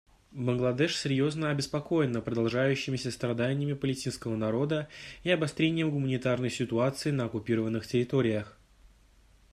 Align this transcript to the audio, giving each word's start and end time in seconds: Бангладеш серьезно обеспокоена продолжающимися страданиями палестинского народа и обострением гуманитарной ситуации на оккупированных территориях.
Бангладеш 0.31 0.97
серьезно 0.97 1.51
обеспокоена 1.51 2.21
продолжающимися 2.21 3.11
страданиями 3.11 3.73
палестинского 3.73 4.35
народа 4.35 4.89
и 5.21 5.29
обострением 5.29 5.91
гуманитарной 5.91 6.49
ситуации 6.49 7.11
на 7.11 7.25
оккупированных 7.25 7.85
территориях. 7.85 8.57